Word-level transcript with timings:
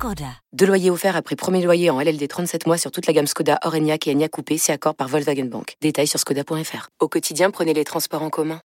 Skoda. 0.00 0.24
Deux 0.54 0.64
loyers 0.64 0.88
offerts 0.90 1.14
après 1.14 1.36
premier 1.36 1.62
loyer 1.62 1.90
en 1.90 2.00
LLD 2.00 2.26
37 2.26 2.66
mois 2.66 2.78
sur 2.78 2.90
toute 2.90 3.06
la 3.06 3.12
gamme 3.12 3.26
Skoda, 3.26 3.58
Orenia 3.66 3.96
et 4.06 4.10
Enya 4.14 4.28
Coupé, 4.30 4.56
c'est 4.56 4.72
accord 4.72 4.94
par 4.94 5.08
Volkswagen 5.08 5.44
Bank. 5.44 5.74
Détails 5.82 6.06
sur 6.06 6.18
skoda.fr. 6.18 6.88
Au 7.00 7.08
quotidien, 7.08 7.50
prenez 7.50 7.74
les 7.74 7.84
transports 7.84 8.22
en 8.22 8.30
commun. 8.30 8.60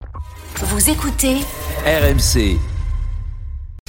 Vous 0.57 0.89
écoutez 0.89 1.35
RMC. 1.85 2.57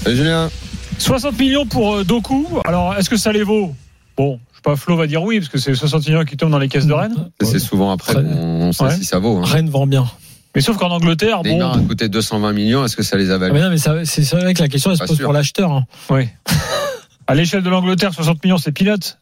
Salut 0.00 0.16
Julien. 0.16 0.50
60 0.98 1.36
millions 1.36 1.66
pour 1.66 1.96
euh, 1.96 2.04
Doku. 2.04 2.46
Alors, 2.64 2.94
est-ce 2.94 3.10
que 3.10 3.16
ça 3.16 3.32
les 3.32 3.42
vaut? 3.42 3.74
Bon, 4.16 4.38
je 4.52 4.56
sais 4.58 4.62
pas, 4.62 4.76
Flo 4.76 4.96
va 4.96 5.08
dire 5.08 5.24
oui, 5.24 5.40
parce 5.40 5.48
que 5.50 5.58
c'est 5.58 5.74
60 5.74 6.06
millions 6.06 6.24
qui 6.24 6.36
tombent 6.36 6.52
dans 6.52 6.60
les 6.60 6.68
caisses 6.68 6.86
de 6.86 6.92
Rennes. 6.92 7.32
C'est 7.42 7.58
souvent 7.58 7.90
après 7.90 8.12
Rennes. 8.12 8.30
qu'on 8.36 8.66
on 8.68 8.72
sait 8.72 8.84
Ouais. 8.84 8.94
si 8.96 9.04
ça 9.04 9.18
vaut. 9.18 9.38
Hein. 9.38 9.44
Rennes 9.46 9.68
vend 9.68 9.88
bien. 9.88 10.08
Mais 10.54 10.60
sauf 10.60 10.76
qu'en 10.76 10.90
Angleterre, 10.90 11.42
Neymar 11.42 11.76
bon. 11.76 11.84
a 11.84 11.88
coûté 11.88 12.08
220 12.08 12.52
millions, 12.52 12.84
est-ce 12.84 12.94
que 12.94 13.02
ça 13.02 13.16
les 13.16 13.32
a 13.32 13.34
Ah, 13.34 13.38
valus 13.38 13.52
mais 13.54 13.60
non, 13.62 13.70
mais 13.70 13.78
c'est 13.78 14.30
vrai 14.36 14.54
que 14.54 14.62
la 14.62 14.68
question 14.68 14.92
elle 14.92 14.96
se 14.98 15.04
pose 15.04 15.16
sûr. 15.16 15.24
pour 15.24 15.32
l'acheteur. 15.32 15.72
hein. 15.72 15.84
Oui. 16.08 16.28
À 17.26 17.34
l'échelle 17.34 17.62
de 17.62 17.70
l'Angleterre, 17.70 18.12
60 18.12 18.42
millions, 18.44 18.58
c'est 18.58 18.72
peanuts. 18.72 19.16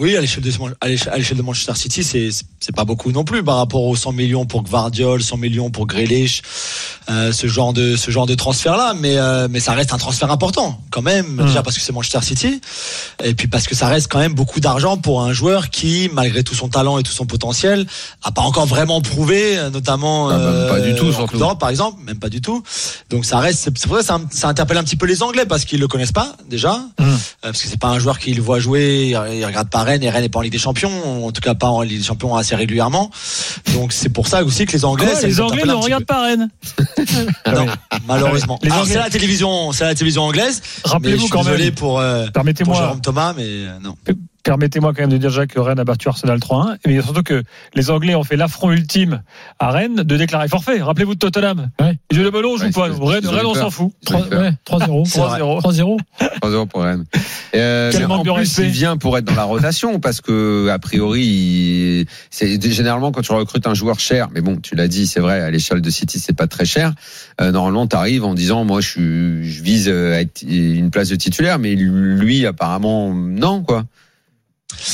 Oui, 0.00 0.16
à 0.16 0.22
l'échelle 0.22 0.42
de, 0.42 1.34
de 1.34 1.42
Manchester 1.42 1.74
City, 1.74 2.02
c'est 2.02 2.74
pas 2.74 2.84
beaucoup 2.86 3.12
non 3.12 3.24
plus 3.24 3.42
par 3.44 3.58
rapport 3.58 3.82
aux 3.82 3.94
100 3.94 4.12
millions 4.12 4.46
pour 4.46 4.62
Gvardiol, 4.62 5.22
100 5.22 5.36
millions 5.36 5.70
pour 5.70 5.86
Grealish, 5.86 6.40
euh, 7.10 7.30
ce 7.30 7.46
genre 7.46 7.74
de 7.74 7.94
ce 7.96 8.10
genre 8.10 8.24
de 8.26 8.34
transfert 8.34 8.78
là, 8.78 8.94
mais 8.98 9.18
euh, 9.18 9.48
mais 9.50 9.60
ça 9.60 9.72
reste 9.72 9.92
un 9.92 9.98
transfert 9.98 10.30
important 10.30 10.80
quand 10.90 11.02
même 11.02 11.26
Mm. 11.36 11.44
déjà 11.46 11.62
parce 11.62 11.76
que 11.76 11.82
c'est 11.82 11.92
Manchester 11.92 12.22
City 12.22 12.60
et 13.22 13.34
puis 13.34 13.48
parce 13.48 13.66
que 13.66 13.74
ça 13.74 13.86
reste 13.88 14.10
quand 14.10 14.18
même 14.18 14.32
beaucoup 14.32 14.60
d'argent 14.60 14.96
pour 14.96 15.20
un 15.22 15.34
joueur 15.34 15.68
qui 15.68 16.08
malgré 16.14 16.42
tout 16.42 16.54
son 16.54 16.68
talent 16.68 16.98
et 16.98 17.02
tout 17.02 17.12
son 17.12 17.26
potentiel 17.26 17.86
a 18.22 18.32
pas 18.32 18.42
encore 18.42 18.64
vraiment 18.66 19.02
prouvé 19.02 19.58
euh, 19.58 19.68
notamment 19.68 20.30
Ah, 20.30 20.38
bah, 20.38 20.66
pas 20.70 20.80
du 20.80 20.94
tout. 20.94 21.12
Coupe 21.12 21.36
d'Europe, 21.36 21.60
par 21.60 21.68
exemple, 21.68 22.02
même 22.02 22.18
pas 22.18 22.30
du 22.30 22.40
tout. 22.40 22.62
Donc 23.10 23.26
ça 23.26 23.40
reste 23.40 23.60
c'est 23.62 23.70
pour 23.88 23.96
ça 23.96 24.00
que 24.00 24.04
ça, 24.06 24.20
ça 24.30 24.48
interpelle 24.48 24.78
un 24.78 24.84
petit 24.84 24.96
peu 24.96 25.04
les 25.06 25.22
Anglais 25.22 25.44
parce 25.44 25.66
qu'ils 25.66 25.80
le 25.80 25.88
connaissent 25.88 26.12
pas 26.12 26.34
déjà 26.48 26.78
Mm. 26.98 27.04
euh, 27.04 27.16
parce 27.42 27.60
que 27.62 27.68
c'est 27.68 27.78
pas 27.80 27.88
un 27.88 27.98
joueur 27.98 28.18
qu'ils 28.18 28.40
voient 28.40 28.58
jouer, 28.60 29.08
il 29.10 29.38
il 29.38 29.44
regarde 29.44 29.68
Rennes 29.82 30.02
et 30.02 30.10
Rennes 30.10 30.22
n'est 30.22 30.28
pas 30.28 30.38
en 30.38 30.42
Ligue 30.42 30.52
des 30.52 30.58
Champions, 30.58 31.26
en 31.26 31.30
tout 31.32 31.40
cas 31.40 31.54
pas 31.54 31.68
en 31.68 31.82
Ligue 31.82 31.98
des 31.98 32.04
Champions 32.04 32.34
assez 32.36 32.54
régulièrement. 32.54 33.10
Donc 33.74 33.92
c'est 33.92 34.08
pour 34.08 34.26
ça 34.26 34.42
aussi 34.44 34.66
que 34.66 34.72
les 34.72 34.84
Anglais, 34.84 35.12
les 35.22 35.40
Anglais 35.40 35.64
ne 35.64 35.72
regardent 35.72 36.04
pas 36.06 36.22
Rennes. 36.22 36.48
peu. 36.76 36.84
Non, 37.54 37.66
malheureusement. 38.06 38.58
Les 38.62 38.70
Alors 38.70 38.82
Anglais- 38.82 38.92
c'est 38.94 38.98
la 38.98 39.10
télévision, 39.10 39.72
c'est 39.72 39.84
la 39.84 39.94
télévision 39.94 40.22
anglaise. 40.24 40.62
Rappelez-vous 40.84 41.28
quand 41.28 41.44
désolé 41.44 41.64
même. 41.66 41.74
pour, 41.74 42.00
euh, 42.00 42.24
pour 42.24 42.32
Permettez-moi. 42.32 42.76
Jérôme 42.76 43.00
Thomas, 43.00 43.34
mais 43.36 43.42
euh, 43.44 43.78
non. 43.82 43.94
Permettez-moi 44.44 44.92
quand 44.92 45.02
même 45.02 45.10
de 45.10 45.18
dire 45.18 45.30
déjà 45.30 45.46
que 45.46 45.60
Rennes 45.60 45.78
a 45.78 45.84
battu 45.84 46.08
Arsenal 46.08 46.38
3-1, 46.40 46.76
mais 46.84 47.00
surtout 47.00 47.22
que 47.22 47.44
les 47.74 47.90
Anglais 47.90 48.16
ont 48.16 48.24
fait 48.24 48.34
l'affront 48.36 48.72
ultime 48.72 49.22
à 49.60 49.70
Rennes 49.70 49.96
de 50.02 50.16
déclarer 50.16 50.48
forfait. 50.48 50.82
Rappelez-vous 50.82 51.14
de 51.14 51.18
Tottenham. 51.20 51.70
Ouais. 51.80 51.96
Les 52.10 52.16
jeux 52.16 52.24
de 52.24 52.30
ballon, 52.30 52.54
on 52.54 52.56
joue 52.56 52.64
Ouais, 52.64 52.70
pas. 52.72 52.82
Rennes, 52.86 53.26
Rennes, 53.28 53.46
on 53.46 53.54
s'en 53.54 53.70
fout. 53.70 53.92
Ils 54.08 54.14
ont 54.14 54.18
eu 54.18 54.22
Trois- 54.22 54.28
peur. 54.28 54.40
ouais, 54.42 54.52
3-0. 54.64 55.04
C'est 55.06 55.20
vrai. 55.20 55.38
3-0. 55.38 55.60
3-0. 55.60 55.96
3-0 56.42 56.66
pour 56.66 56.82
Rennes. 56.82 57.04
Euh, 57.54 57.90
Quel 57.92 58.08
manque 58.08 58.20
en 58.20 58.22
de 58.22 58.28
plus, 58.30 58.38
respect. 58.40 58.62
il 58.64 58.70
vient 58.70 58.96
pour 58.96 59.16
être 59.16 59.24
dans 59.26 59.34
la 59.36 59.44
rotation 59.44 60.00
parce 60.00 60.20
que 60.20 60.68
a 60.70 60.78
priori, 60.80 61.22
il- 61.24 62.06
c'est 62.30 62.60
généralement 62.72 63.12
quand 63.12 63.22
tu 63.22 63.32
recrutes 63.32 63.66
un 63.68 63.74
joueur 63.74 64.00
cher, 64.00 64.28
mais 64.34 64.40
bon, 64.40 64.56
tu 64.56 64.74
l'as 64.74 64.88
dit, 64.88 65.06
c'est 65.06 65.20
vrai, 65.20 65.40
à 65.40 65.50
l'échelle 65.52 65.80
de 65.82 65.90
City, 65.90 66.18
c'est 66.18 66.32
pas 66.36 66.48
très 66.48 66.64
cher. 66.64 66.92
Euh, 67.40 67.52
normalement, 67.52 67.86
tu 67.86 67.94
arrives 67.94 68.24
en 68.24 68.34
disant, 68.34 68.64
moi, 68.64 68.80
je, 68.80 68.88
suis, 68.88 69.50
je 69.52 69.62
vise 69.62 69.88
euh, 69.88 70.14
à 70.16 70.20
être 70.22 70.42
une 70.42 70.90
place 70.90 71.10
de 71.10 71.16
titulaire, 71.16 71.60
mais 71.60 71.74
lui, 71.76 72.44
apparemment, 72.44 73.14
non, 73.14 73.62
quoi. 73.62 73.84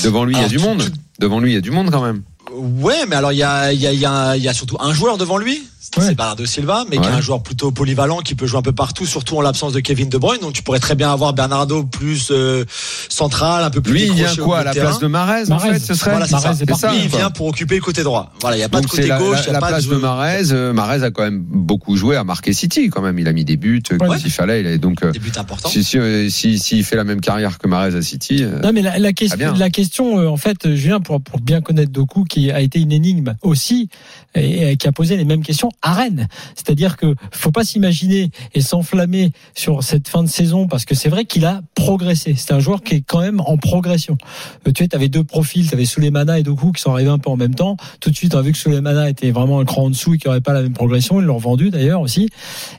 Devant 0.05 0.25
lui, 0.25 0.35
il 0.37 0.41
y 0.41 0.45
a 0.45 0.49
du 0.49 0.59
monde. 0.59 0.83
Devant 1.19 1.41
lui, 1.41 1.53
il 1.53 1.55
y 1.55 1.59
a 1.59 1.61
du 1.61 1.71
monde 1.71 1.91
quand 1.91 2.03
même. 2.03 2.23
Ouais, 2.53 3.07
mais 3.07 3.17
alors 3.17 3.33
il 3.33 3.39
y 3.39 3.43
a, 3.43 3.73
il 3.73 3.81
y, 3.81 3.87
a, 3.87 3.93
il 3.93 4.01
y, 4.01 4.07
a, 4.07 4.37
il 4.37 4.43
y 4.43 4.49
a 4.49 4.55
surtout 4.55 4.77
un 4.81 4.93
joueur 4.95 5.19
devant 5.19 5.37
lui, 5.37 5.63
Ouais. 5.99 6.05
c'est 6.09 6.15
Bernardo 6.15 6.47
Silva, 6.47 6.85
mais 6.91 6.99
qui 6.99 7.05
est 7.05 7.13
un 7.13 7.21
joueur 7.21 7.43
plutôt 7.43 7.71
polyvalent, 7.71 8.19
qui 8.19 8.35
peut 8.35 8.47
jouer 8.47 8.59
un 8.59 8.63
peu 8.63 8.73
partout, 8.73 9.07
surtout 9.07 9.37
en 9.37 9.41
l'absence 9.41 9.73
de 9.73 9.81
Kevin 9.81 10.09
De 10.09 10.19
Bruyne. 10.19 10.41
Donc 10.41 10.53
tu 10.53 10.63
pourrais 10.63 10.79
très 10.81 10.95
bien 10.95 11.13
avoir 11.13 11.33
Bernardo 11.33 11.85
plus 11.85 12.29
euh, 12.31 12.65
central, 13.09 13.65
un 13.65 13.71
peu 13.71 13.81
plus 13.81 13.93
Lui, 13.93 14.03
il 14.07 14.13
vient 14.13 14.35
quoi 14.37 14.59
à 14.61 14.65
la 14.65 14.71
de 14.71 14.75
terrain. 14.75 14.87
place 14.89 14.99
de 15.01 15.07
Marez, 15.07 15.45
en 15.45 15.49
Marez. 15.57 15.73
fait, 15.75 15.79
ce 15.81 15.95
serait? 15.95 16.11
Voilà, 16.13 16.27
Marez 16.31 16.55
ça. 16.55 16.63
est 16.63 16.67
parti. 16.67 16.81
ça, 16.81 16.93
Lui, 16.93 17.01
il 17.05 17.09
vient 17.09 17.31
pour 17.31 17.47
occuper 17.47 17.77
le 17.77 17.81
côté 17.81 18.03
droit. 18.03 18.33
Voilà, 18.41 18.57
il 18.57 18.61
n'y 18.61 18.65
a 18.65 18.69
pas 18.69 18.79
Donc 18.81 18.87
de 18.87 18.91
côté 18.91 19.07
la, 19.07 19.19
gauche, 19.19 19.37
la- 19.37 19.41
il 19.41 19.45
n'y 19.45 19.51
a 19.51 19.53
la 19.55 19.61
pas 19.61 19.69
place 19.69 19.87
de 19.87 19.97
Marez. 19.97 20.53
euh, 20.53 20.73
Marez 20.73 21.03
a 21.03 21.11
quand 21.11 21.23
même 21.23 21.43
beaucoup 21.43 21.97
joué, 21.97 22.17
a 22.17 22.25
marqué 22.25 22.53
City 22.53 22.89
quand 22.91 23.03
même. 23.03 23.19
Il 23.19 23.29
a 23.29 23.33
mis 23.33 23.45
des 23.45 23.57
buts 23.57 23.83
euh, 23.93 23.97
Ouais. 23.99 24.07
quand 24.09 24.17
il 24.25 24.31
fallait. 24.31 24.61
Il 24.61 24.67
a, 24.67 24.79
donc 24.79 25.03
euh, 25.03 25.11
des 25.13 25.19
buts 25.19 25.33
importants. 25.37 25.69
si 25.69 25.83
si, 25.85 25.99
euh, 25.99 26.29
si- 26.31 26.59
s'il 26.59 26.85
fait 26.85 26.97
la 26.97 27.05
même 27.05 27.21
carrière 27.21 27.59
que 27.59 27.67
Marez 27.69 27.95
à 27.97 28.03
City, 28.03 28.43
euh, 28.45 28.61
Non, 28.63 28.73
mais 28.73 28.83
la, 28.83 28.99
la, 28.99 29.13
question, 29.13 29.39
bien. 29.39 29.55
la 29.55 29.71
question, 29.71 30.19
euh, 30.21 30.29
en 30.29 30.37
fait, 30.37 30.75
Julien, 30.75 31.01
pour, 31.01 31.21
pour 31.21 31.41
bien 31.41 31.61
connaître 31.61 31.91
Doku, 31.93 32.25
qui 32.25 32.51
a 32.51 32.61
été 32.61 32.79
une 32.81 32.93
énigme 32.93 33.35
aussi, 33.43 33.89
et, 34.35 34.73
et 34.73 34.77
qui 34.77 34.87
a 34.89 34.93
posé 34.93 35.17
les 35.17 35.25
mêmes 35.25 35.43
questions 35.43 35.71
à 35.89 35.93
Rennes. 35.93 36.29
C'est-à-dire 36.55 36.97
que 36.97 37.15
faut 37.33 37.51
pas 37.51 37.65
s'imaginer 37.65 38.31
et 38.55 38.61
s'enflammer 38.61 39.33
sur 39.55 39.83
cette 39.83 40.09
fin 40.09 40.23
de 40.23 40.29
saison, 40.29 40.67
parce 40.69 40.85
que 40.85 40.95
c'est 40.95 41.09
vrai 41.09 41.25
qu'il 41.25 41.47
a 41.47 41.63
progressé. 41.75 42.35
C'est 42.37 42.53
un 42.53 42.61
joueur 42.61 42.83
qui 42.83 42.97
est 42.97 43.01
quand 43.01 43.21
même 43.21 43.41
en 43.41 43.57
progression. 43.57 44.19
Euh, 44.67 44.73
tu 44.73 44.85
sais, 44.85 44.95
avais 44.95 45.09
deux 45.09 45.25
profils, 45.25 45.67
tu 45.67 45.75
avais 45.75 45.87
Souleymana 45.87 46.39
et 46.39 46.43
Doku 46.43 46.73
qui 46.73 46.83
sont 46.83 46.93
arrivés 46.93 47.11
un 47.11 47.19
peu 47.19 47.31
en 47.31 47.37
même 47.37 47.55
temps. 47.55 47.77
Tout 48.01 48.11
de 48.11 48.17
suite, 48.17 48.35
on 48.35 48.39
a 48.39 48.43
vu 48.43 48.53
que 48.53 48.59
Souleymana 48.59 49.09
était 49.09 49.31
vraiment 49.31 49.61
un 49.61 49.65
cran 49.65 49.85
en 49.85 49.91
dessous 49.91 50.15
et 50.15 50.19
qu'il 50.19 50.29
n'aurait 50.29 50.43
pas 50.43 50.53
la 50.53 50.63
même 50.63 50.75
progression. 50.75 51.21
Ils 51.21 51.27
l'ont 51.27 51.39
vendu 51.39 51.71
d'ailleurs 51.71 52.03
aussi. 52.03 52.29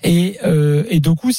Et, 0.03 0.37
euh, 0.45 0.83
et 0.89 0.99
Doku, 0.99 1.31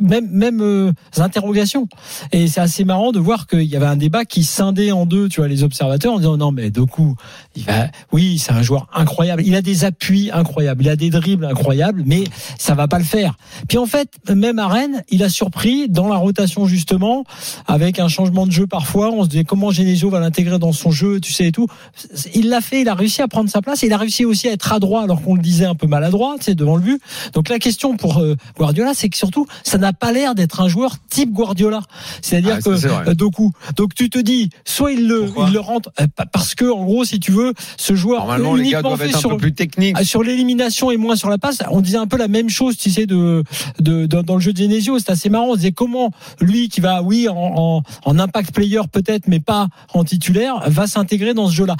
même, 0.00 0.28
même 0.30 0.60
euh, 0.60 0.92
interrogations. 1.16 1.88
Et 2.32 2.48
c'est 2.48 2.60
assez 2.60 2.84
marrant 2.84 3.12
de 3.12 3.18
voir 3.18 3.46
qu'il 3.46 3.62
y 3.62 3.76
avait 3.76 3.86
un 3.86 3.96
débat 3.96 4.24
qui 4.24 4.44
scindait 4.44 4.92
en 4.92 5.06
deux, 5.06 5.28
tu 5.28 5.40
vois, 5.40 5.48
les 5.48 5.62
observateurs 5.62 6.14
en 6.14 6.18
disant 6.18 6.36
non 6.36 6.52
mais 6.52 6.70
Doku, 6.70 7.14
il 7.56 7.64
va, 7.64 7.88
oui, 8.12 8.38
c'est 8.38 8.52
un 8.52 8.62
joueur 8.62 8.88
incroyable. 8.94 9.42
Il 9.44 9.54
a 9.54 9.62
des 9.62 9.84
appuis 9.84 10.30
incroyables, 10.32 10.82
il 10.82 10.88
a 10.88 10.96
des 10.96 11.10
dribbles 11.10 11.44
incroyables, 11.44 12.02
mais 12.06 12.24
ça 12.58 12.74
va 12.74 12.88
pas 12.88 12.98
le 12.98 13.04
faire. 13.04 13.34
Puis 13.68 13.78
en 13.78 13.86
fait, 13.86 14.08
même 14.32 14.58
à 14.58 14.68
Rennes, 14.68 15.02
il 15.10 15.22
a 15.22 15.28
surpris 15.28 15.88
dans 15.88 16.08
la 16.08 16.16
rotation 16.16 16.66
justement, 16.66 17.24
avec 17.66 17.98
un 17.98 18.08
changement 18.08 18.46
de 18.46 18.52
jeu 18.52 18.66
parfois. 18.66 19.10
On 19.10 19.24
se 19.24 19.28
disait 19.28 19.44
comment 19.44 19.70
Genesio 19.70 20.10
va 20.10 20.20
l'intégrer 20.20 20.58
dans 20.58 20.72
son 20.72 20.90
jeu, 20.90 21.20
tu 21.20 21.32
sais 21.32 21.48
et 21.48 21.52
tout. 21.52 21.66
Il 22.34 22.48
l'a 22.48 22.60
fait, 22.60 22.82
il 22.82 22.88
a 22.88 22.94
réussi 22.94 23.22
à 23.22 23.28
prendre 23.28 23.50
sa 23.50 23.62
place. 23.62 23.82
Et 23.82 23.86
il 23.86 23.92
a 23.92 23.98
réussi 23.98 24.24
aussi 24.24 24.48
à 24.48 24.52
être 24.52 24.72
adroit 24.72 25.02
alors 25.02 25.22
qu'on 25.22 25.34
le 25.34 25.42
disait 25.42 25.66
un 25.66 25.74
peu 25.74 25.86
maladroit, 25.86 26.36
tu 26.38 26.44
sais, 26.44 26.54
devant 26.54 26.76
le 26.76 26.82
but. 26.82 27.02
Donc 27.32 27.48
la 27.48 27.58
question 27.58 27.96
pour 27.96 28.18
euh, 28.18 28.36
Guardiola, 28.56 28.92
c'est 28.94 29.08
que 29.08 29.16
surtout, 29.16 29.46
n'a 29.80 29.92
pas 29.92 30.12
l'air 30.12 30.34
d'être 30.34 30.60
un 30.60 30.68
joueur 30.68 30.96
type 31.08 31.32
Guardiola. 31.32 31.82
C'est-à-dire 32.22 32.56
Ah, 32.58 32.62
que 32.62 33.08
euh, 33.10 33.14
Doku. 33.14 33.52
Donc 33.76 33.94
tu 33.94 34.10
te 34.10 34.18
dis, 34.18 34.50
soit 34.64 34.92
il 34.92 35.06
le, 35.08 35.24
Pourquoi 35.26 35.46
il 35.48 35.52
le 35.52 35.60
rentre 35.60 35.90
euh, 36.00 36.06
pa- 36.14 36.26
parce 36.26 36.54
que 36.54 36.64
en 36.70 36.84
gros, 36.84 37.04
si 37.04 37.18
tu 37.20 37.32
veux, 37.32 37.54
ce 37.76 37.94
joueur 37.94 38.20
normalement 38.20 38.54
les 38.54 38.70
gars 38.70 38.80
uniquement 38.80 38.96
fait 38.96 39.08
être 39.08 39.16
un 39.16 39.20
sur 39.20 39.30
peu 39.30 39.36
plus 39.38 39.54
techniques. 39.54 39.96
ah, 39.98 40.04
sur 40.04 40.22
l'élimination 40.22 40.90
et 40.90 40.96
moins 40.96 41.16
sur 41.16 41.28
la 41.30 41.38
passe, 41.38 41.58
on 41.70 41.80
disait 41.80 41.96
un 41.98 42.06
peu 42.06 42.16
la 42.16 42.28
même 42.28 42.48
chose, 42.50 42.76
tu 42.76 42.90
sais, 42.90 43.06
de, 43.06 43.42
de, 43.80 44.06
dans- 44.06 44.22
dans 44.22 44.34
le 44.34 44.40
jeu 44.40 44.52
de 44.52 44.58
Genesio. 44.58 44.98
C'est 44.98 45.10
assez 45.10 45.28
marrant. 45.28 45.46
On 45.50 45.56
disait 45.56 45.72
comment 45.72 46.10
lui, 46.40 46.68
qui 46.68 46.80
va, 46.80 47.02
oui, 47.02 47.28
en, 47.28 47.34
en, 47.36 47.82
en 48.04 48.18
impact 48.18 48.52
player 48.54 48.80
peut-être, 48.92 49.28
mais 49.28 49.40
pas 49.40 49.68
en 49.94 50.04
titulaire, 50.04 50.62
va 50.68 50.86
s'intégrer 50.86 51.34
dans 51.34 51.48
ce 51.48 51.54
jeu-là. 51.54 51.76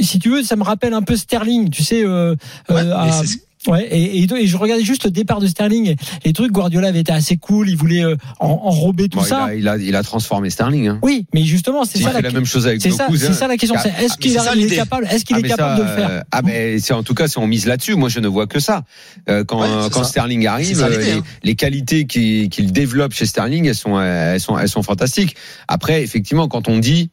Si 0.00 0.18
tu 0.18 0.30
veux, 0.30 0.42
ça 0.42 0.56
me 0.56 0.62
rappelle 0.64 0.94
un 0.94 1.02
peu 1.02 1.16
Sterling, 1.16 1.70
tu 1.70 1.82
sais. 1.84 2.02
Euh, 2.04 2.34
Ouais, 2.70 2.76
euh, 2.80 3.22
Ouais, 3.66 3.86
et, 3.90 4.18
et, 4.22 4.26
et 4.32 4.46
je 4.46 4.56
regardais 4.56 4.84
juste 4.84 5.04
le 5.04 5.10
départ 5.10 5.40
de 5.40 5.46
Sterling 5.46 5.96
les 6.24 6.32
trucs 6.32 6.52
Guardiola 6.52 6.88
avait 6.88 7.00
été 7.00 7.12
assez 7.12 7.36
cool, 7.36 7.68
il 7.70 7.76
voulait 7.76 8.04
euh, 8.04 8.16
en- 8.40 8.48
enrober 8.64 9.08
tout 9.08 9.18
Bon, 9.18 9.24
ça. 9.24 9.54
il, 9.54 9.66
a, 9.68 9.76
il, 9.76 9.82
a, 9.82 9.88
il 9.88 9.96
a 9.96 10.02
transformé 10.02 10.50
Sterling. 10.50 10.88
Hein. 10.88 10.98
Oui, 11.02 11.26
mais 11.32 11.44
justement, 11.44 11.84
c'est 11.84 11.98
ça 11.98 12.10
fait 12.10 12.22
la, 12.22 12.28
la 12.28 12.34
même 12.34 12.44
chose 12.44 12.66
avec 12.66 12.82
c'est 12.82 12.90
ça, 12.90 13.06
c'est 13.16 13.32
ça 13.32 13.48
la 13.48 13.56
question. 13.56 13.76
Ah, 13.78 13.82
C'est 13.82 14.04
est-ce 14.04 14.14
mais 14.14 14.22
qu'il 14.22 14.30
c'est 14.32 14.38
a- 14.38 14.42
ça 14.42 14.54
il 14.54 14.72
est 14.72 14.76
capable, 14.76 15.06
est-ce 15.10 15.24
qu'il 15.24 15.36
Ah, 15.36 15.40
est 15.40 15.42
capable 15.48 15.76
ça, 15.78 15.82
de 15.84 15.88
le 15.88 15.96
faire? 15.96 16.10
euh, 16.10 16.20
Ah 16.30 16.42
mais 16.42 16.78
c'est 16.78 16.92
en 16.92 17.02
tout 17.02 17.14
cas 17.14 17.26
si 17.28 17.38
on 17.38 17.46
mise 17.46 17.66
là-dessus, 17.66 17.94
moi 17.94 18.08
je 18.08 18.20
ne 18.20 18.28
vois 18.28 18.46
que 18.46 18.60
ça. 18.60 18.84
Euh, 19.28 19.44
quand 19.44 19.62
Ouais, 19.62 19.68
quand 19.90 20.02
ça. 20.04 20.10
Sterling 20.10 20.46
arrive, 20.46 20.76
ça 20.76 20.86
euh, 20.86 20.98
les, 20.98 21.12
hein. 21.12 21.22
les 21.42 21.54
qualités 21.54 22.06
qu'il 22.06 22.48
qu'il 22.50 22.70
développe 22.72 23.12
chez 23.14 23.26
Sterling, 23.26 23.66
elles 23.66 23.74
sont 23.74 23.98
elles 24.00 24.40
sont 24.40 24.58
elles 24.58 24.68
sont 24.68 24.82
fantastiques. 24.82 25.36
Après 25.68 26.02
effectivement 26.02 26.48
quand 26.48 26.68
on 26.68 26.78
dit 26.78 27.10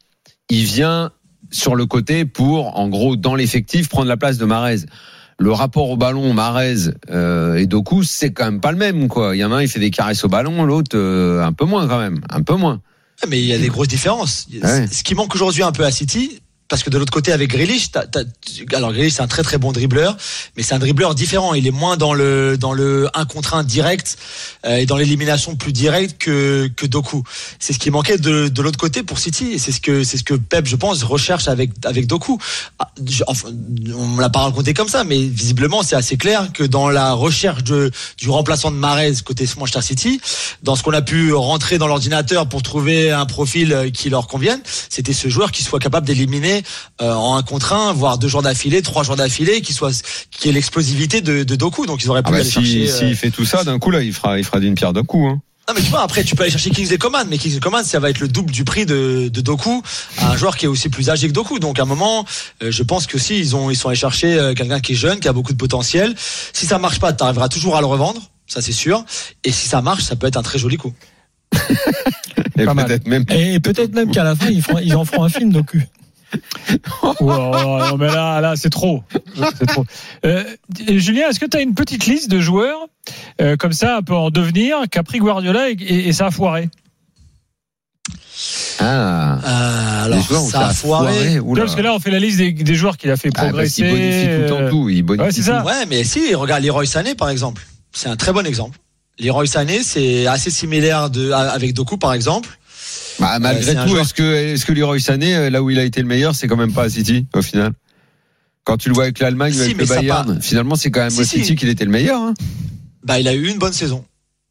il 0.50 0.63
vient 0.65 1.12
sur 1.50 1.75
le 1.75 1.86
côté 1.86 2.25
pour 2.25 2.77
en 2.77 2.88
gros 2.89 3.15
dans 3.15 3.36
l'effectif 3.36 3.89
prendre 3.89 4.07
la 4.07 4.18
place 4.18 4.38
de 4.38 4.45
Marez. 4.45 4.77
Le 5.41 5.51
rapport 5.51 5.89
au 5.89 5.97
ballon 5.97 6.35
Marez 6.35 6.91
euh, 7.09 7.55
et 7.55 7.65
Doku, 7.65 8.03
c'est 8.03 8.31
quand 8.31 8.45
même 8.45 8.61
pas 8.61 8.71
le 8.71 8.77
même 8.77 9.07
quoi. 9.07 9.35
Il 9.35 9.39
y 9.39 9.43
en 9.43 9.51
a 9.51 9.55
un 9.55 9.61
il 9.63 9.67
fait 9.67 9.79
des 9.79 9.89
caresses 9.89 10.23
au 10.23 10.27
ballon, 10.27 10.63
l'autre 10.65 10.95
euh, 10.95 11.43
un 11.43 11.51
peu 11.51 11.65
moins 11.65 11.88
quand 11.88 11.97
même, 11.97 12.21
un 12.29 12.43
peu 12.43 12.53
moins. 12.53 12.79
Mais 13.27 13.39
il 13.39 13.47
y 13.47 13.53
a 13.53 13.57
des 13.57 13.69
grosses 13.69 13.88
différences. 13.88 14.45
Ouais. 14.53 14.85
Ce 14.91 15.01
qui 15.01 15.15
manque 15.15 15.33
aujourd'hui 15.33 15.63
un 15.63 15.71
peu 15.71 15.83
à 15.83 15.89
City, 15.89 16.43
parce 16.71 16.83
que 16.83 16.89
de 16.89 16.97
l'autre 16.97 17.12
côté 17.12 17.33
avec 17.33 17.50
Grealish, 17.50 17.91
t'as- 17.91 18.06
alors 18.73 18.94
Grealish 18.94 19.15
c'est 19.15 19.21
un 19.21 19.27
très 19.27 19.44
très 19.44 19.57
bon 19.57 19.73
dribbleur, 19.73 20.15
mais 20.56 20.63
c'est 20.63 20.73
un 20.73 20.79
dribbleur 20.79 21.15
différent. 21.15 21.53
Il 21.53 21.68
est 21.68 21.71
moins 21.71 21.97
dans 21.97 22.13
le 22.13 22.57
dans 22.57 22.71
le 22.71 23.09
un 23.13 23.25
contre 23.25 23.56
un 23.56 23.63
direct 23.65 24.18
euh, 24.65 24.77
et 24.77 24.85
dans 24.85 24.95
l'élimination 24.95 25.57
plus 25.57 25.73
directe 25.73 26.15
que 26.18 26.69
que 26.77 26.85
Doku. 26.85 27.23
C'est 27.59 27.73
ce 27.73 27.79
qui 27.79 27.91
manquait 27.91 28.18
de 28.18 28.47
de 28.47 28.62
l'autre 28.62 28.79
côté 28.79 29.03
pour 29.03 29.19
City 29.19 29.51
et 29.51 29.57
c'est 29.57 29.73
ce 29.73 29.81
que 29.81 30.06
c'est 30.06 30.15
ce 30.15 30.23
que 30.23 30.33
Pep 30.35 30.65
je 30.65 30.77
pense 30.77 31.03
recherche 31.03 31.50
avec 31.50 31.71
avec 31.83 32.07
Doku. 32.07 32.38
Ah, 32.79 32.89
enfin, 33.27 33.50
on 33.94 34.15
l'a 34.17 34.29
pas 34.29 34.39
raconté 34.39 34.74
comme 34.74 34.88
ça, 34.88 35.03
mais 35.03 35.19
visiblement 35.21 35.83
c'est 35.83 35.97
assez 35.97 36.15
clair 36.15 36.53
que 36.53 36.63
dans 36.63 36.89
la 36.89 37.12
recherche 37.12 37.65
de 37.65 37.91
du 38.17 38.29
remplaçant 38.29 38.71
de 38.71 38.77
Mahrez 38.77 39.15
côté 39.25 39.45
Manchester 39.57 39.81
City, 39.81 40.21
dans 40.63 40.77
ce 40.77 40.83
qu'on 40.83 40.94
a 40.94 41.01
pu 41.01 41.33
rentrer 41.33 41.77
dans 41.77 41.88
l'ordinateur 41.88 42.47
pour 42.47 42.63
trouver 42.63 43.12
un 43.12 43.25
profil 43.25 43.74
euh, 43.74 43.89
qui 43.89 44.09
leur 44.09 44.27
convienne, 44.29 44.62
c'était 44.89 45.12
ce 45.12 45.27
joueur 45.27 45.51
qui 45.51 45.63
soit 45.63 45.79
capable 45.79 46.07
d'éliminer 46.07 46.61
euh, 47.02 47.13
en 47.13 47.36
un 47.36 47.44
contre 47.44 47.74
un, 47.74 47.94
voire 47.94 48.18
deux 48.18 48.28
jours 48.28 48.42
d'affilée, 48.42 48.81
trois 48.81 49.04
jours 49.04 49.16
d'affilée, 49.16 49.62
qui 49.62 49.74
soit 49.74 50.04
qui 50.31 50.50
ait 50.50 50.52
l'explosivité 50.52 51.22
de, 51.22 51.44
de 51.44 51.56
Doku. 51.56 51.86
Donc 51.86 52.04
ils 52.04 52.10
auraient 52.10 52.24
pu 52.24 52.30
Ah 52.30 52.31
bah, 52.31 52.38
aller 52.38 52.46
si, 52.46 52.54
chercher. 52.54 52.88
s'il 52.88 53.08
euh, 53.08 53.16
fait 53.16 53.31
tout 53.31 53.46
ça, 53.46 53.63
d'un 53.63 53.80
coup 53.80 53.92
là, 53.92 54.02
il 54.02 54.13
fera, 54.13 54.38
il 54.40 54.44
fera 54.46 54.60
d'une 54.60 54.75
pierre 54.75 54.94
deux 54.94 55.04
coups. 55.04 55.31
Hein. 55.31 55.40
Non 55.69 55.75
mais 55.75 55.84
tu 55.84 55.90
vois 55.92 56.02
après 56.02 56.24
tu 56.24 56.36
peux 56.36 56.42
aller 56.42 56.52
chercher 56.52 56.72
Kingsley 56.72 56.98
Coman 56.98 57.28
mais 57.30 57.38
Kingsley 57.38 57.60
Coman 57.62 57.84
ça 57.86 58.00
va 58.00 58.10
être 58.10 58.19
le 58.19 58.28
double 58.28 58.52
du 58.52 58.63
prix 58.66 58.86
de, 58.88 59.30
de 59.31 59.42
Doku 59.42 59.84
à 60.18 60.31
un 60.31 60.36
joueur 60.36 60.58
qui 60.58 60.66
est 60.66 60.68
aussi 60.68 60.90
plus 60.90 61.10
âgé 61.12 61.28
que 61.28 61.34
Doku 61.34 61.60
donc 61.60 61.78
à 61.80 61.84
un 61.84 61.86
moment 61.86 62.25
euh, 62.63 62.72
je 62.72 62.81
pense 62.84 63.06
que 63.06 63.19
si 63.19 63.38
ils 63.40 63.56
ont 63.56 63.69
ils 63.69 63.75
sont 63.78 63.88
allés 63.88 63.96
chercher 63.98 64.34
euh, 64.40 64.54
quelqu'un 64.56 64.80
qui 64.81 64.94
est 64.94 64.96
jeune 64.96 65.19
qui 65.19 65.28
a 65.30 65.34
beaucoup 65.34 65.54
de 65.54 65.58
potentiel 65.58 66.16
si 66.52 66.66
ça 66.66 66.80
marche 66.80 67.00
pas 67.00 67.13
tu 67.13 67.24
arriveras 67.24 67.48
toujours 67.48 67.78
à 67.78 67.80
le 67.80 67.86
revendre 67.86 68.19
ça 68.48 68.62
c'est 68.62 68.72
sûr 68.74 69.06
et 69.46 69.52
si 69.52 69.68
ça 69.69 69.81
marche 69.84 70.04
ça 70.04 70.16
peut 70.16 70.25
être 70.28 70.36
un 70.38 70.42
très 70.42 70.58
joli 70.58 70.78
coup 70.78 70.94
Et 72.58 73.60
peut-être 73.60 73.94
même. 73.94 74.10
Et 74.10 74.12
qu'à 74.12 74.24
la 74.24 74.36
fin, 74.36 74.50
ils, 74.50 74.62
feront- 74.62 74.80
ils 74.84 74.96
en 74.96 75.06
feront 75.06 75.24
un 75.24 75.30
film 75.30 75.52
docu. 75.52 75.88
Oh, 77.04 77.16
non, 77.22 77.98
mais 77.98 78.07
là, 78.07 78.39
là, 78.42 78.54
c'est 78.56 78.69
trop. 78.69 79.04
C'est 79.60 79.66
trop. 79.66 79.86
Euh, 80.25 80.44
Julien, 80.88 81.30
est-ce 81.30 81.39
que 81.39 81.45
tu 81.45 81.57
as 81.57 81.62
une 81.62 81.74
petite 81.75 82.06
liste 82.06 82.30
de 82.31 82.39
joueurs 82.39 82.80
euh, 83.42 83.56
comme 83.57 83.74
ça, 83.74 83.98
un 83.98 84.01
peu 84.01 84.13
en 84.16 84.30
devenir, 84.30 84.78
qu'a 84.89 85.04
pris 85.04 85.19
Guardiola 85.19 85.69
et, 85.69 85.74
et- 85.74 86.07
et 86.07 86.13
ça 86.13 86.28
a 86.28 86.31
foiré? 86.31 86.69
Ah. 88.80 89.39
euh, 89.45 90.07
Les 90.07 90.13
alors 90.13 90.24
joueurs 90.25 90.42
ça 90.44 90.68
a 90.68 90.74
foiré 90.74 91.39
Parce 91.56 91.75
que 91.75 91.81
là, 91.81 91.94
on 91.94 92.00
fait 92.00 92.12
la 92.12 92.19
liste 92.19 92.38
des, 92.38 92.51
des 92.51 92.75
joueurs 92.75 92.98
qu'il 92.98 93.12
a 93.12 93.18
fait 93.18 93.30
Ah, 93.36 93.39
parce 93.42 93.48
progresser. 93.50 93.81
qu'il 93.84 93.92
bonifie 93.92 94.25
tout 94.25 94.42
le 94.42 94.45
temps 94.48 94.60
euh, 94.62 94.69
tout. 94.69 94.89
Il 94.89 95.01
bonifie 95.04 95.24
ouais, 95.25 95.31
c'est 95.31 95.42
tout. 95.42 95.48
ça. 95.48 95.63
ouais 95.63 95.86
mais 95.88 96.04
si 96.04 96.34
regarde 96.34 96.63
Leroy 96.63 96.86
Sané 96.86 97.13
par 97.13 97.30
exemple 97.30 97.62
c'est 97.94 98.07
un 98.10 98.16
très 98.16 98.34
bon 98.34 98.45
exemple 98.45 98.80
Leroy 99.19 99.45
Sané 99.45 99.84
c'est 99.84 100.25
assez 100.25 100.50
similaire 100.50 101.10
de 101.12 101.31
avec 101.31 101.74
Doku 101.74 101.98
par 101.98 102.13
exemple 102.13 102.50
Bah, 103.19 103.39
malgré 103.39 103.63
c'est 103.73 103.77
un 103.77 103.85
tout, 103.85 103.97
est-ce 103.97 104.13
que, 104.13 104.23
est-ce 104.23 104.65
que 104.65 104.71
Leroy 104.73 104.99
Sané, 104.99 105.35
euh, 105.35 105.49
là 105.49 105.61
où 105.61 105.69
il 105.69 105.79
a 105.79 105.83
été 105.83 106.01
le 106.01 106.07
meilleur, 106.07 106.33
c'est 106.35 106.47
quand 106.47 106.57
même 106.57 106.73
pas 106.73 106.83
à 106.83 106.89
City, 106.89 107.25
au 107.33 107.41
final? 107.41 107.73
Quand 108.63 108.77
tu 108.77 108.89
le 108.89 108.93
vois 108.95 109.03
avec 109.03 109.19
l'Allemagne 109.19 109.53
Si, 109.53 109.61
avec 109.61 109.77
le 109.77 109.85
Bayern, 109.85 110.33
part- 110.35 110.43
finalement, 110.43 110.75
c'est 110.75 110.91
quand 110.91 111.01
même 111.01 111.09
Si, 111.09 111.21
au 111.21 111.23
si. 111.23 111.39
City 111.39 111.55
qu'il 111.55 111.69
était 111.69 111.85
le 111.85 111.91
meilleur, 111.91 112.21
hein. 112.21 112.33
bah 113.03 113.19
il 113.19 113.27
a 113.27 113.33
eu 113.33 113.47
une 113.49 113.57
bonne 113.57 113.73
saison 113.73 114.05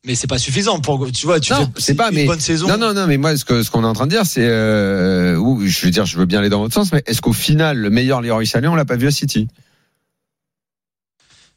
mais 0.06 0.14
c'est 0.14 0.26
pas 0.26 0.38
suffisant 0.38 0.80
pour 0.80 1.12
tu 1.12 1.26
vois 1.26 1.40
tu 1.40 1.52
Non, 1.52 1.66
fais 1.74 1.80
c'est 1.82 1.94
pas, 1.94 2.08
une 2.08 2.14
mais- 2.14 2.24
bonne 2.24 2.40
saison 2.40 2.66
Non, 2.68 2.78
non, 2.78 2.94
non, 2.94 3.06
mais 3.06 3.18
moi, 3.18 3.36
ce 3.36 3.44
que, 3.44 3.62
ce 3.62 3.70
qu'on 3.70 3.82
est 3.84 3.86
en 3.86 3.92
train 3.92 4.06
de 4.06 4.10
dire, 4.10 4.24
c'est, 4.24 4.46
euh, 4.46 5.36
ou, 5.36 5.60
je 5.66 5.84
veux 5.84 5.90
dire, 5.90 6.06
je 6.06 6.16
veux 6.16 6.24
bien 6.24 6.38
aller 6.38 6.48
dans 6.48 6.60
votre 6.60 6.72
sens, 6.72 6.90
mais 6.90 7.02
est-ce 7.06 7.20
qu'au 7.20 7.34
final, 7.34 7.76
le 7.76 7.90
meilleur 7.90 8.22
Leroy 8.22 8.46
Sané, 8.46 8.66
on 8.66 8.74
l'a 8.74 8.86
pas 8.86 8.96
vu 8.96 9.06
à 9.08 9.10
City? 9.10 9.46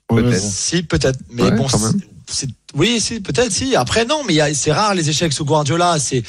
Peut-être. 0.09 0.41
Si, 0.41 0.83
peut-être. 0.83 1.19
Mais 1.31 1.43
Ouais, 1.43 1.51
bon, 1.51 1.67
quand 1.67 1.79
même. 1.79 1.93
c'est, 1.99 2.07
oui, 2.75 2.99
si, 2.99 3.19
peut-être, 3.19 3.51
si. 3.51 3.75
Après, 3.75 4.05
non, 4.05 4.21
mais 4.27 4.53
c'est 4.53 4.71
rare 4.71 4.95
les 4.95 5.09
échecs 5.09 5.33
sous 5.33 5.45
Guardiola. 5.45 5.97
C'est, 5.99 6.23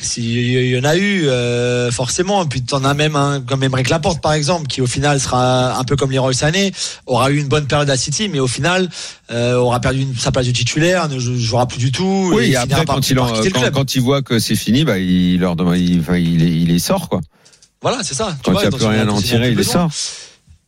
si, 0.00 0.22
il 0.54 0.68
y 0.70 0.78
en 0.78 0.84
a 0.84 0.96
eu, 0.96 1.26
euh, 1.26 1.90
forcément. 1.90 2.46
Puis 2.46 2.62
t'en 2.62 2.84
as 2.84 2.94
même 2.94 3.16
un, 3.16 3.40
comme 3.40 3.62
Emmerich 3.64 3.88
Laporte, 3.88 4.20
par 4.20 4.32
exemple, 4.32 4.66
qui 4.68 4.80
au 4.80 4.86
final 4.86 5.20
sera 5.20 5.76
un 5.78 5.84
peu 5.84 5.96
comme 5.96 6.10
Leroy 6.12 6.32
Sané, 6.34 6.72
aura 7.06 7.30
eu 7.30 7.38
une 7.38 7.48
bonne 7.48 7.66
période 7.66 7.90
à 7.90 7.96
City, 7.96 8.28
mais 8.28 8.38
au 8.40 8.46
final, 8.46 8.88
euh, 9.30 9.54
aura 9.56 9.80
perdu 9.80 10.02
une- 10.02 10.16
sa 10.16 10.30
place 10.32 10.46
de 10.46 10.52
titulaire, 10.52 11.08
ne 11.08 11.18
jou- 11.18 11.38
jouera 11.38 11.66
plus 11.66 11.78
du 11.78 11.90
tout. 11.92 12.30
Oui, 12.32 12.44
et 12.44 12.50
et 12.50 12.56
après, 12.56 12.84
quand 12.84 13.10
il, 13.10 13.18
en, 13.18 13.26
quand, 13.72 13.94
il 13.94 14.00
voit 14.02 14.22
que 14.22 14.38
c'est 14.38 14.56
fini, 14.56 14.84
bah, 14.84 14.98
il 14.98 15.38
leur 15.40 15.56
demande, 15.56 15.76
il, 15.78 16.02
les- 16.06 16.46
il 16.46 16.68
les 16.68 16.78
sort, 16.78 17.08
quoi. 17.08 17.20
Voilà, 17.82 17.98
c'est 18.02 18.14
ça. 18.14 18.36
Tu 18.36 18.42
Quand 18.44 18.52
vois, 18.52 18.62
il 18.64 18.68
n'y 18.68 18.74
a 18.74 18.76
plus 18.76 18.86
en 18.86 18.90
rien 18.90 19.08
à 19.08 19.12
en 19.12 19.20
tirer, 19.22 19.50
il 19.50 19.56
les 19.56 19.62
sort. 19.64 19.88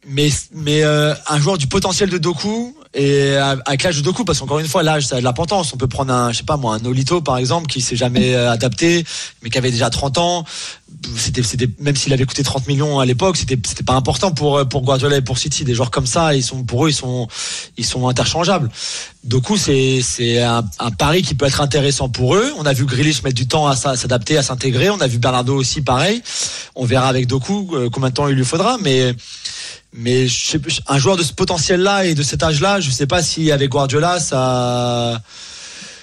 mais 0.06 0.30
mais 0.54 0.82
euh, 0.82 1.14
un 1.28 1.38
joueur 1.40 1.58
du 1.58 1.66
potentiel 1.66 2.08
de 2.10 2.18
Doku 2.18 2.74
et 2.92 3.36
à- 3.36 3.56
avec 3.66 3.82
l'âge 3.84 3.96
de 3.96 4.02
Doku 4.02 4.24
parce 4.24 4.40
qu'encore 4.40 4.58
une 4.58 4.66
fois 4.66 4.82
l'âge 4.82 5.06
ça 5.06 5.16
a 5.16 5.18
de 5.20 5.24
l'importance. 5.24 5.72
On 5.72 5.76
peut 5.76 5.86
prendre 5.86 6.12
un 6.12 6.32
je 6.32 6.38
sais 6.38 6.44
pas 6.44 6.56
moi 6.56 6.74
un 6.74 6.78
Nolito 6.80 7.20
par 7.20 7.38
exemple 7.38 7.66
qui 7.68 7.80
s'est 7.80 7.96
jamais 7.96 8.34
euh, 8.34 8.50
adapté 8.50 9.04
mais 9.42 9.50
qui 9.50 9.58
avait 9.58 9.70
déjà 9.70 9.90
30 9.90 10.18
ans. 10.18 10.44
C'était 11.16 11.42
c'était 11.44 11.68
même 11.78 11.94
s'il 11.94 12.12
avait 12.12 12.24
coûté 12.26 12.42
30 12.42 12.66
millions 12.66 12.98
à 12.98 13.06
l'époque 13.06 13.36
c'était 13.36 13.56
c'était 13.64 13.84
pas 13.84 13.94
important 13.94 14.32
pour 14.32 14.58
euh, 14.58 14.64
pour 14.64 14.82
Guardiola 14.82 15.16
et 15.18 15.22
pour 15.22 15.38
City. 15.38 15.64
Des 15.64 15.74
joueurs 15.74 15.90
comme 15.92 16.06
ça 16.06 16.34
ils 16.34 16.42
sont 16.42 16.64
pour 16.64 16.86
eux 16.86 16.90
ils 16.90 16.94
sont 16.94 17.28
ils 17.76 17.84
sont 17.86 18.08
interchangeables. 18.08 18.68
Doku 19.22 19.56
c'est 19.56 20.00
c'est 20.02 20.42
un, 20.42 20.64
pari 20.98 21.22
qui 21.22 21.34
peut 21.36 21.46
être 21.46 21.60
intéressant 21.60 22.08
pour 22.08 22.34
eux. 22.34 22.52
On 22.58 22.66
a 22.66 22.72
vu 22.72 22.86
Grealish 22.86 23.22
mettre 23.22 23.36
du 23.36 23.46
temps 23.46 23.68
à 23.68 23.76
s'a- 23.76 23.96
s'adapter 23.96 24.36
à 24.36 24.42
s'intégrer. 24.42 24.90
On 24.90 25.00
a 25.00 25.06
vu 25.06 25.18
Bernardo 25.18 25.54
aussi 25.54 25.80
pareil. 25.82 26.22
On 26.74 26.84
verra 26.86 27.06
avec 27.08 27.26
Doku 27.28 27.68
euh, 27.74 27.88
combien 27.90 28.08
de 28.08 28.14
temps 28.14 28.26
il 28.28 28.34
lui 28.34 28.44
faudra. 28.44 28.78
Mais 28.82 29.14
mais 29.92 30.28
je 30.28 30.46
sais 30.46 30.58
plus, 30.58 30.80
un 30.86 30.98
joueur 30.98 31.16
de 31.16 31.22
ce 31.22 31.32
potentiel-là 31.32 32.04
et 32.04 32.14
de 32.14 32.22
cet 32.22 32.42
âge-là, 32.42 32.80
je 32.80 32.90
sais 32.90 33.06
pas 33.06 33.22
si 33.22 33.50
avec 33.50 33.70
Guardiola 33.70 34.20
ça 34.20 35.20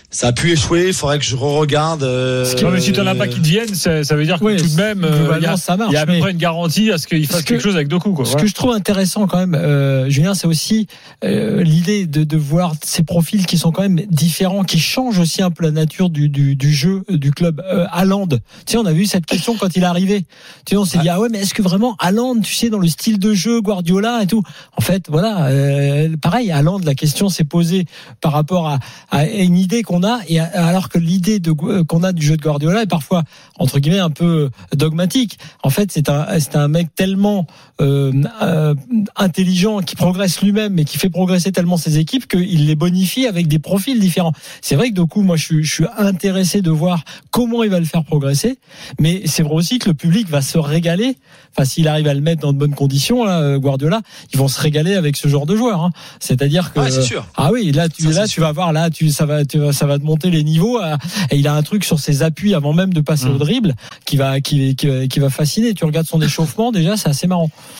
ça 0.09 0.27
a 0.27 0.31
pu 0.33 0.51
échouer. 0.51 0.87
Il 0.87 0.93
faudrait 0.93 1.19
que 1.19 1.25
je 1.25 1.35
re-regarde. 1.35 2.01
euh, 2.03 2.45
Non, 2.63 2.71
mais 2.71 2.79
si 2.79 2.91
tu 2.93 2.99
n'en 3.01 3.07
as 3.07 3.15
pas 3.15 3.27
qui 3.27 3.41
te 3.41 3.47
viennent, 3.47 3.75
ça, 3.75 4.03
ça 4.03 4.15
veut 4.15 4.23
dire 4.25 4.39
que 4.39 4.45
Oui, 4.45 4.55
tout 4.57 4.67
de 4.67 4.75
même, 4.75 5.03
euh, 5.03 5.33
il 5.37 5.43
y 5.43 5.45
a, 5.45 5.57
ça 5.57 5.75
marche, 5.75 5.91
il 5.91 5.95
y 5.95 5.97
a 5.97 6.01
à 6.01 6.05
peu 6.05 6.17
près 6.19 6.31
une 6.31 6.37
garantie 6.37 6.91
à 6.91 6.97
ce 6.97 7.07
qu'il 7.07 7.27
fasse 7.27 7.41
que- 7.43 7.47
quelque 7.49 7.61
chose 7.63 7.75
avec 7.75 7.87
Doku. 7.89 8.13
Quoi. 8.13 8.25
Ce 8.25 8.35
que 8.37 8.47
je 8.47 8.53
trouve 8.53 8.71
intéressant 8.71 9.27
quand 9.27 9.37
même, 9.37 9.53
euh, 9.55 10.09
Julien, 10.09 10.33
c'est 10.33 10.47
aussi 10.47 10.87
euh, 11.25 11.61
l'idée 11.61 12.05
de, 12.05 12.23
de 12.23 12.37
voir 12.37 12.73
ces 12.83 13.03
profils 13.03 13.45
qui 13.45 13.57
sont 13.57 13.71
quand 13.71 13.81
même 13.81 13.99
différents, 14.09 14.63
qui 14.63 14.79
changent 14.79 15.19
aussi 15.19 15.41
un 15.41 15.51
peu 15.51 15.63
la 15.65 15.71
nature 15.71 16.09
du, 16.09 16.29
du, 16.29 16.55
du 16.55 16.73
jeu 16.73 17.03
euh, 17.11 17.17
du 17.17 17.31
club. 17.31 17.61
Euh, 17.69 17.85
Haaland, 17.91 18.27
tu 18.27 18.37
sais, 18.65 18.77
on 18.77 18.85
a 18.85 18.93
vu 18.93 19.05
cette 19.05 19.25
question 19.25 19.55
quand 19.59 19.75
il 19.75 19.83
est 19.83 19.85
arrivé. 19.87 20.21
Tu 20.65 20.71
sais, 20.71 20.77
on 20.77 20.85
s'est 20.85 20.99
dit 20.99 21.09
ah 21.09 21.19
ouais, 21.19 21.27
mais 21.29 21.39
est-ce 21.39 21.53
que 21.53 21.61
vraiment 21.61 21.95
Haaland, 21.99 22.39
tu 22.39 22.53
sais, 22.53 22.69
dans 22.69 22.79
le 22.79 22.87
style 22.87 23.19
de 23.19 23.33
jeu 23.33 23.59
Guardiola 23.61 24.21
et 24.23 24.27
tout. 24.27 24.41
En 24.77 24.81
fait, 24.81 25.03
voilà, 25.09 25.47
euh, 25.47 26.15
pareil, 26.21 26.49
Haaland, 26.51 26.79
la 26.85 26.95
question 26.95 27.27
s'est 27.29 27.43
posée 27.43 27.85
par 28.21 28.31
rapport 28.31 28.67
à, 28.69 28.79
à 29.11 29.25
une 29.25 29.57
idée 29.57 29.83
qu'on 29.83 29.96
a, 30.03 30.19
et 30.27 30.39
alors 30.39 30.89
que 30.89 30.97
l'idée 30.97 31.41
qu'on 31.87 32.03
a 32.03 32.11
du 32.13 32.25
jeu 32.25 32.37
de 32.37 32.41
Guardiola 32.41 32.83
est 32.83 32.87
parfois 32.87 33.23
entre 33.59 33.79
guillemets 33.79 33.99
un 33.99 34.09
peu 34.09 34.49
dogmatique. 34.75 35.37
En 35.63 35.69
fait, 35.69 35.91
c'est 35.91 36.09
un 36.09 36.25
c'est 36.39 36.55
un 36.55 36.67
mec 36.67 36.87
tellement 36.95 37.45
euh, 37.81 38.11
euh, 38.41 38.73
intelligent, 39.15 39.79
qui 39.79 39.95
progresse 39.95 40.41
lui-même, 40.41 40.73
mais 40.73 40.83
qui 40.85 40.97
fait 40.97 41.09
progresser 41.09 41.51
tellement 41.51 41.77
ses 41.77 41.97
équipes 41.99 42.27
qu'il 42.27 42.65
les 42.65 42.75
bonifie 42.75 43.27
avec 43.27 43.47
des 43.47 43.59
profils 43.59 43.99
différents. 43.99 44.33
C'est 44.61 44.75
vrai 44.75 44.89
que 44.89 44.95
du 44.95 45.05
coup, 45.05 45.21
moi, 45.21 45.35
je 45.35 45.45
suis, 45.45 45.63
je 45.63 45.73
suis 45.73 45.85
intéressé 45.97 46.61
de 46.61 46.71
voir 46.71 47.03
comment 47.31 47.63
il 47.63 47.69
va 47.69 47.79
le 47.79 47.85
faire 47.85 48.03
progresser, 48.03 48.57
mais 48.99 49.21
c'est 49.25 49.43
vrai 49.43 49.53
aussi 49.53 49.79
que 49.79 49.89
le 49.89 49.93
public 49.93 50.27
va 50.29 50.41
se 50.41 50.57
régaler. 50.57 51.17
Enfin, 51.55 51.65
s'il 51.65 51.87
arrive 51.87 52.07
à 52.07 52.13
le 52.13 52.21
mettre 52.21 52.41
dans 52.41 52.53
de 52.53 52.57
bonnes 52.57 52.75
conditions, 52.75 53.23
là, 53.23 53.39
euh, 53.41 53.57
Guardiola, 53.57 54.01
ils 54.33 54.37
vont 54.39 54.47
se 54.47 54.59
régaler 54.61 54.93
avec 54.95 55.15
ce 55.17 55.27
genre 55.27 55.45
de 55.45 55.55
joueur. 55.55 55.81
hein. 55.83 55.91
C'est-à-dire 56.19 56.73
que 56.73 56.79
Ouais, 56.79 56.91
sûr. 56.91 57.25
ah 57.35 57.51
oui, 57.51 57.71
là 57.71 57.89
tu 57.89 58.03
Ça, 58.03 58.21
là 58.21 58.27
tu 58.27 58.33
sûr. 58.33 58.43
vas 58.43 58.51
voir 58.51 58.73
là 58.73 58.89
tu 58.89 59.09
ça 59.09 59.25
va 59.25 59.43
tu 59.45 59.59
ça 59.87 59.93
va 59.93 59.99
te 59.99 60.03
monter 60.03 60.29
les 60.29 60.43
niveaux 60.43 60.79
et 61.31 61.37
il 61.37 61.47
a 61.47 61.53
un 61.53 61.63
truc 61.63 61.85
sur 61.85 61.99
ses 61.99 62.21
appuis 62.23 62.53
avant 62.53 62.73
même 62.73 62.93
de 62.93 63.01
passer 63.01 63.25
Mm. 63.27 63.35
au 63.35 63.37
dribble 63.37 63.75
qui 64.05 64.17
va 64.17 64.41
qui, 64.41 64.75
qui, 64.75 65.07
qui 65.07 65.19
va 65.19 65.29
fasciner. 65.29 65.73
Tu 65.73 65.85
regardes 65.85 66.07
son 66.07 66.21
échauffement 66.21 66.71
déjà, 66.71 66.97
c'est 66.97 67.09
assez 67.09 67.25
marrant. 67.27 67.49